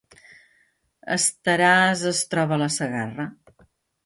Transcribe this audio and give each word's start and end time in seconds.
Estaràs 1.15 2.01
es 2.13 2.23
troba 2.33 2.57
a 2.59 2.63
la 2.63 2.71
Segarra 2.79 3.29